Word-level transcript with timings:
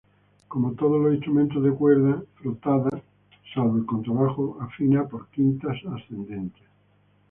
Como 0.47 0.71
todos 0.71 0.99
los 0.99 1.13
instrumentos 1.13 1.63
de 1.63 1.69
cuerda 1.75 2.23
frotada, 2.41 2.89
salvo 3.53 3.77
el 3.77 3.85
contrabajo, 3.85 4.57
afina 4.59 5.07
por 5.07 5.27
quintas 5.27 5.77
ascendentes. 5.95 6.63